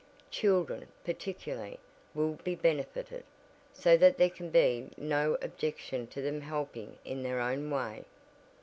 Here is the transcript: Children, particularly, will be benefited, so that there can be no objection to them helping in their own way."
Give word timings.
Children, 0.31 0.87
particularly, 1.03 1.79
will 2.15 2.33
be 2.43 2.55
benefited, 2.55 3.23
so 3.71 3.95
that 3.97 4.17
there 4.17 4.31
can 4.31 4.49
be 4.49 4.89
no 4.97 5.37
objection 5.43 6.07
to 6.07 6.23
them 6.23 6.41
helping 6.41 6.97
in 7.05 7.21
their 7.21 7.39
own 7.39 7.69
way." 7.69 8.05